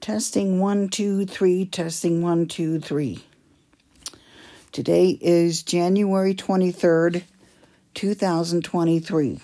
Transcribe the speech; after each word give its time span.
Testing 0.00 0.60
one, 0.60 0.88
two, 0.88 1.26
three, 1.26 1.66
testing 1.66 2.22
one, 2.22 2.46
two, 2.46 2.78
three. 2.78 3.24
Today 4.70 5.18
is 5.20 5.64
January 5.64 6.34
23rd, 6.34 7.24
2023. 7.94 9.40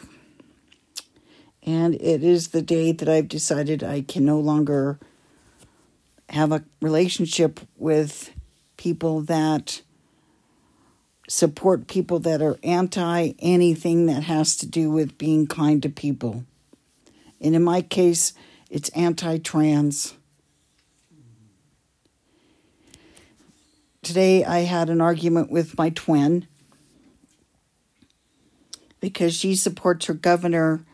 And 1.65 1.95
it 1.97 2.23
is 2.23 2.49
the 2.49 2.63
day 2.63 2.93
that 2.93 3.09
I've 3.09 3.29
decided 3.29 3.83
I 3.83 4.03
can 4.03 4.25
no 4.25 4.39
longer 4.39 5.01
have 6.29 6.53
a 6.53 6.65
relationship 6.81 7.59
with 7.77 8.31
people 8.77 9.23
that 9.23 9.83
support 11.29 11.89
people 11.89 12.21
that 12.21 12.41
are 12.41 12.59
anti 12.63 13.33
anything 13.41 14.07
that 14.07 14.23
has 14.23 14.57
to 14.59 14.67
do 14.67 14.91
with 14.91 15.19
being 15.19 15.49
kind 15.49 15.83
to 15.83 15.89
people. 15.89 16.45
And 17.41 17.57
in 17.57 17.63
my 17.65 17.83
case, 17.83 18.35
it's 18.71 18.89
anti 18.91 19.39
trans. 19.39 20.15
Today 24.05 24.45
I 24.45 24.61
had 24.61 24.91
an 24.91 25.01
argument 25.01 25.51
with 25.51 25.79
my 25.79 25.89
twin 25.89 26.47
because 29.01 29.35
she 29.35 29.57
supports 29.57 30.05
her 30.07 30.13
governor 30.13 30.85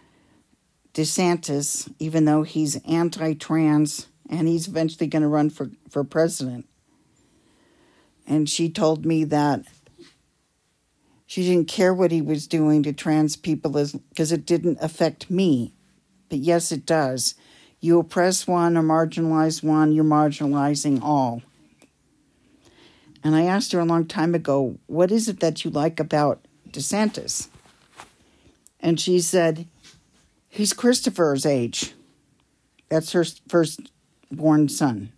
DeSantis, 0.95 1.93
even 1.99 2.25
though 2.25 2.45
he's 2.45 2.77
anti 2.87 3.35
trans 3.35 4.07
and 4.31 4.47
he's 4.47 4.69
eventually 4.69 5.09
going 5.09 5.23
to 5.23 5.29
run 5.29 5.51
for, 5.51 5.73
for 5.89 6.05
president. 6.05 6.69
And 8.29 8.49
she 8.49 8.71
told 8.71 9.05
me 9.05 9.25
that 9.25 9.65
she 11.27 11.43
didn't 11.43 11.67
care 11.67 11.93
what 11.93 12.13
he 12.13 12.23
was 12.23 12.47
doing 12.47 12.85
to 12.85 12.93
trans 12.93 13.35
people 13.35 13.73
because 13.73 14.31
it 14.31 14.47
didn't 14.47 14.79
affect 14.81 15.29
me. 15.29 15.75
But 16.29 16.39
yes, 16.39 16.71
it 16.71 16.87
does. 16.87 17.35
You 17.81 17.99
oppress 17.99 18.47
one 18.47 18.77
or 18.77 18.85
marginalize 18.85 19.65
one, 19.65 19.91
you're 19.91 20.05
marginalizing 20.05 21.03
all. 21.03 21.43
And 23.23 23.37
I 23.37 23.43
asked 23.43 23.73
her 23.73 23.81
a 23.81 23.85
long 23.85 24.07
time 24.07 24.35
ago, 24.35 24.79
What 24.87 25.11
is 25.11 25.29
it 25.29 25.41
that 25.41 25.65
you 25.65 25.71
like 25.71 26.01
about 26.01 26.47
DeSantis? 26.71 27.49
And 28.81 28.99
she 28.99 29.21
said, 29.21 29.67
He's 30.49 30.73
Christopher's 30.73 31.45
age. 31.45 31.95
That's 32.89 33.13
her 33.13 33.25
first-born 33.49 34.69
son. 34.69 35.13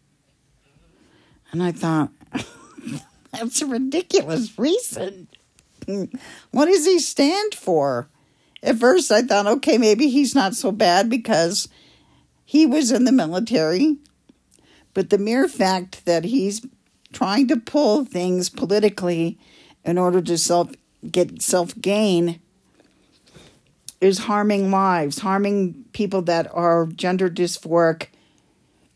And 1.52 1.62
I 1.62 1.72
thought, 1.72 2.10
That's 3.32 3.62
a 3.62 3.66
ridiculous 3.66 4.58
reason. 4.58 5.28
What 6.50 6.66
does 6.66 6.84
he 6.84 6.98
stand 6.98 7.54
for? 7.54 8.08
At 8.62 8.78
first, 8.78 9.10
I 9.10 9.22
thought, 9.22 9.46
okay, 9.46 9.78
maybe 9.78 10.08
he's 10.08 10.34
not 10.34 10.54
so 10.54 10.70
bad 10.70 11.10
because 11.10 11.68
he 12.44 12.66
was 12.66 12.92
in 12.92 13.04
the 13.04 13.12
military. 13.12 13.96
But 14.94 15.10
the 15.10 15.18
mere 15.18 15.48
fact 15.48 16.04
that 16.04 16.24
he's 16.24 16.64
trying 17.12 17.48
to 17.48 17.56
pull 17.56 18.04
things 18.04 18.48
politically 18.48 19.38
in 19.84 19.98
order 19.98 20.20
to 20.22 20.38
self 20.38 20.70
get 21.10 21.42
self 21.42 21.78
gain 21.80 22.40
is 24.00 24.18
harming 24.18 24.70
lives, 24.70 25.20
harming 25.20 25.84
people 25.92 26.22
that 26.22 26.52
are 26.52 26.86
gender 26.86 27.30
dysphoric 27.30 28.06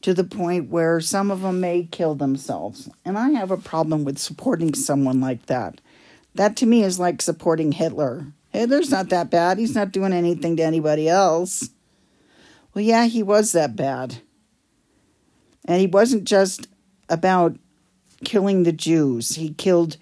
to 0.03 0.13
the 0.13 0.25
point 0.25 0.69
where 0.69 1.01
some 1.01 1.31
of 1.31 1.43
them 1.43 1.61
may 1.61 1.85
kill 1.85 2.15
themselves. 2.15 2.89
And 3.05 3.17
I 3.17 3.31
have 3.31 3.51
a 3.51 3.57
problem 3.57 4.05
with 4.05 4.19
supporting 4.19 4.75
someone 4.75 5.21
like 5.21 5.47
that. 5.47 5.81
That 6.35 6.57
to 6.57 6.67
me 6.67 6.83
is 6.83 6.99
like 6.99 7.23
supporting 7.23 7.73
Hitler. 7.73 8.27
Hitler's 8.51 8.91
not 8.91 9.09
that 9.11 9.31
bad. 9.31 9.59
He's 9.59 9.75
not 9.75 9.93
doing 9.93 10.13
anything 10.13 10.57
to 10.57 10.63
anybody 10.63 11.09
else. 11.09 11.71
Well, 12.75 12.85
yeah, 12.85 13.07
he 13.07 13.23
was 13.23 13.53
that 13.53 13.77
bad. 13.77 14.19
And 15.67 15.81
he 15.81 15.87
wasn't 15.87 16.25
just 16.25 16.69
about 17.09 17.57
killing 18.25 18.63
the 18.63 18.73
Jews. 18.73 19.35
He 19.37 19.55
killed 19.55 19.97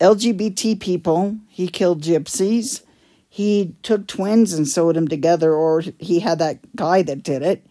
LGBT 0.00 0.80
people. 0.80 1.36
He 1.48 1.68
killed 1.68 2.02
gypsies. 2.02 2.82
He 3.28 3.76
took 3.82 4.06
twins 4.06 4.52
and 4.52 4.66
sewed 4.66 4.96
them 4.96 5.06
together, 5.06 5.54
or 5.54 5.82
he 5.98 6.20
had 6.20 6.38
that 6.40 6.74
guy 6.74 7.02
that 7.02 7.22
did 7.22 7.42
it. 7.42 7.64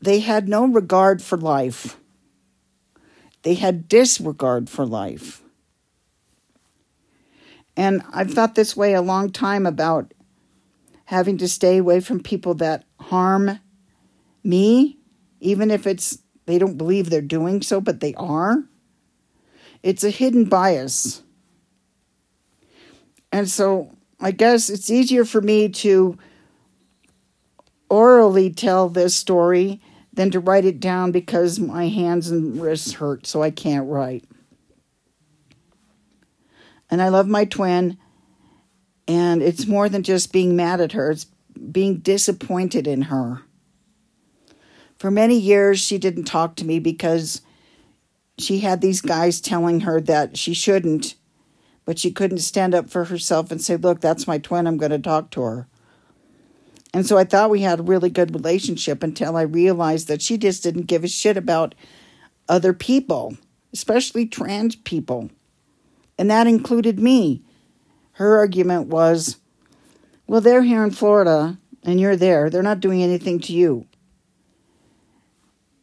They 0.00 0.20
had 0.20 0.48
no 0.48 0.66
regard 0.66 1.22
for 1.22 1.36
life. 1.36 1.98
They 3.42 3.54
had 3.54 3.88
disregard 3.88 4.70
for 4.70 4.86
life. 4.86 5.42
And 7.76 8.02
I've 8.12 8.32
thought 8.32 8.54
this 8.54 8.76
way 8.76 8.94
a 8.94 9.02
long 9.02 9.30
time 9.30 9.66
about 9.66 10.12
having 11.06 11.38
to 11.38 11.48
stay 11.48 11.78
away 11.78 12.00
from 12.00 12.22
people 12.22 12.54
that 12.54 12.84
harm 13.00 13.58
me, 14.42 14.98
even 15.40 15.70
if 15.70 15.86
it's 15.86 16.18
they 16.46 16.58
don't 16.58 16.78
believe 16.78 17.08
they're 17.10 17.20
doing 17.20 17.62
so, 17.62 17.80
but 17.80 18.00
they 18.00 18.14
are. 18.14 18.64
It's 19.82 20.04
a 20.04 20.10
hidden 20.10 20.44
bias. 20.44 21.22
And 23.30 23.48
so 23.48 23.96
I 24.20 24.30
guess 24.30 24.68
it's 24.70 24.90
easier 24.90 25.24
for 25.24 25.40
me 25.40 25.68
to 25.68 26.16
orally 27.88 28.50
tell 28.50 28.88
this 28.88 29.16
story 29.16 29.80
than 30.12 30.30
to 30.30 30.40
write 30.40 30.64
it 30.64 30.80
down 30.80 31.10
because 31.10 31.58
my 31.58 31.88
hands 31.88 32.30
and 32.30 32.60
wrists 32.60 32.92
hurt, 32.94 33.26
so 33.26 33.42
I 33.42 33.50
can't 33.50 33.88
write. 33.88 34.24
And 36.90 37.00
I 37.00 37.08
love 37.08 37.26
my 37.26 37.46
twin, 37.46 37.96
and 39.08 39.42
it's 39.42 39.66
more 39.66 39.88
than 39.88 40.02
just 40.02 40.32
being 40.32 40.54
mad 40.54 40.80
at 40.80 40.92
her, 40.92 41.10
it's 41.10 41.26
being 41.70 41.98
disappointed 41.98 42.86
in 42.86 43.02
her. 43.02 43.42
For 45.02 45.10
many 45.10 45.36
years, 45.36 45.80
she 45.80 45.98
didn't 45.98 46.26
talk 46.26 46.54
to 46.54 46.64
me 46.64 46.78
because 46.78 47.42
she 48.38 48.60
had 48.60 48.80
these 48.80 49.00
guys 49.00 49.40
telling 49.40 49.80
her 49.80 50.00
that 50.00 50.38
she 50.38 50.54
shouldn't, 50.54 51.16
but 51.84 51.98
she 51.98 52.12
couldn't 52.12 52.38
stand 52.38 52.72
up 52.72 52.88
for 52.88 53.06
herself 53.06 53.50
and 53.50 53.60
say, 53.60 53.74
Look, 53.74 54.00
that's 54.00 54.28
my 54.28 54.38
twin. 54.38 54.64
I'm 54.64 54.76
going 54.76 54.92
to 54.92 55.00
talk 55.00 55.32
to 55.32 55.42
her. 55.42 55.66
And 56.94 57.04
so 57.04 57.18
I 57.18 57.24
thought 57.24 57.50
we 57.50 57.62
had 57.62 57.80
a 57.80 57.82
really 57.82 58.10
good 58.10 58.32
relationship 58.32 59.02
until 59.02 59.36
I 59.36 59.42
realized 59.42 60.06
that 60.06 60.22
she 60.22 60.38
just 60.38 60.62
didn't 60.62 60.86
give 60.86 61.02
a 61.02 61.08
shit 61.08 61.36
about 61.36 61.74
other 62.48 62.72
people, 62.72 63.36
especially 63.72 64.26
trans 64.26 64.76
people. 64.76 65.30
And 66.16 66.30
that 66.30 66.46
included 66.46 67.00
me. 67.00 67.42
Her 68.12 68.38
argument 68.38 68.86
was, 68.86 69.38
Well, 70.28 70.40
they're 70.40 70.62
here 70.62 70.84
in 70.84 70.92
Florida 70.92 71.58
and 71.82 72.00
you're 72.00 72.14
there. 72.14 72.48
They're 72.48 72.62
not 72.62 72.78
doing 72.78 73.02
anything 73.02 73.40
to 73.40 73.52
you 73.52 73.88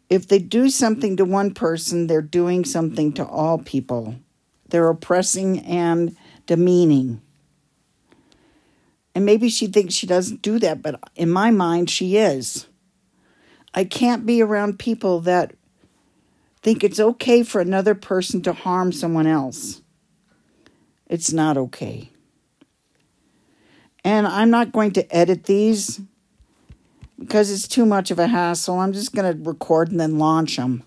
if 0.09 0.27
they 0.27 0.39
do 0.39 0.69
something 0.69 1.15
to 1.17 1.25
one 1.25 1.53
person, 1.53 2.07
they're 2.07 2.21
doing 2.21 2.65
something 2.65 3.13
to 3.13 3.25
all 3.25 3.59
people. 3.59 4.15
They're 4.67 4.89
oppressing 4.89 5.59
and 5.59 6.15
demeaning. 6.45 7.21
And 9.13 9.25
maybe 9.25 9.49
she 9.49 9.67
thinks 9.67 9.93
she 9.93 10.07
doesn't 10.07 10.41
do 10.41 10.59
that, 10.59 10.81
but 10.81 10.99
in 11.15 11.29
my 11.29 11.51
mind, 11.51 11.89
she 11.89 12.17
is. 12.17 12.67
I 13.73 13.83
can't 13.83 14.25
be 14.25 14.41
around 14.41 14.79
people 14.79 15.19
that 15.21 15.53
think 16.61 16.83
it's 16.83 16.99
okay 16.99 17.43
for 17.43 17.61
another 17.61 17.95
person 17.95 18.41
to 18.43 18.53
harm 18.53 18.91
someone 18.91 19.27
else. 19.27 19.81
It's 21.07 21.31
not 21.31 21.57
okay. 21.57 22.11
And 24.03 24.27
I'm 24.27 24.49
not 24.49 24.71
going 24.71 24.91
to 24.91 25.15
edit 25.15 25.45
these 25.45 26.01
because 27.19 27.51
it's 27.51 27.67
too 27.67 27.85
much 27.85 28.09
of 28.11 28.19
a 28.19 28.27
hassle. 28.27 28.79
I'm 28.79 28.93
just 28.93 29.13
going 29.13 29.31
to 29.31 29.49
record 29.49 29.91
and 29.91 29.99
then 29.99 30.17
launch 30.17 30.55
them. 30.55 30.83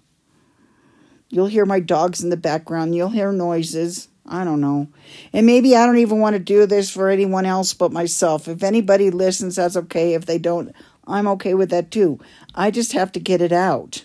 You'll 1.28 1.47
hear 1.47 1.65
my 1.65 1.81
dogs 1.81 2.22
in 2.22 2.31
the 2.31 2.37
background. 2.37 2.94
You'll 2.94 3.10
hear 3.10 3.32
noises. 3.32 4.09
I 4.26 4.44
don't 4.44 4.60
know. 4.60 4.88
And 5.32 5.47
maybe 5.47 5.76
I 5.76 5.87
don't 5.87 5.98
even 5.98 6.21
want 6.21 6.34
to 6.34 6.41
do 6.41 6.66
this 6.66 6.91
for 6.91 7.09
anyone 7.09 7.47
else 7.47 7.75
but 7.75 7.92
myself. 7.92 8.48
If 8.48 8.62
anybody 8.62 9.10
listens, 9.10 9.56
that's 9.56 9.76
okay. 9.76 10.15
If 10.15 10.26
they 10.26 10.38
don't, 10.38 10.75
I'm 11.06 11.26
okay 11.28 11.54
with 11.54 11.71
that 11.71 11.91
too. 11.91 12.21
I 12.54 12.71
just 12.71 12.92
have 12.92 13.12
to 13.12 13.21
get 13.21 13.41
it 13.41 13.53
out. 13.53 14.04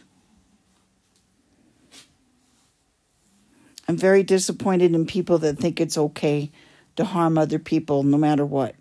I'm 3.88 3.98
very 3.98 4.24
disappointed 4.24 4.94
in 4.94 5.06
people 5.06 5.38
that 5.40 5.60
think 5.60 5.80
it's 5.80 5.98
okay 5.98 6.52
to 6.98 7.06
harm 7.06 7.38
other 7.38 7.60
people 7.60 8.04
no 8.04 8.18
matter 8.18 8.46
what. 8.46 8.76